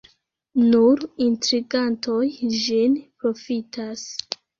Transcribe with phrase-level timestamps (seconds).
[0.61, 2.21] Nur intrigantoj
[2.61, 4.07] ĝin profitas.